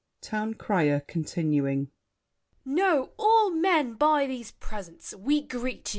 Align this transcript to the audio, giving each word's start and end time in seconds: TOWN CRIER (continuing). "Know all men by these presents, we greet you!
TOWN 0.21 0.55
CRIER 0.55 1.01
(continuing). 1.01 1.91
"Know 2.65 3.11
all 3.19 3.51
men 3.51 3.93
by 3.93 4.25
these 4.25 4.49
presents, 4.53 5.13
we 5.13 5.43
greet 5.43 5.89
you! 5.89 5.89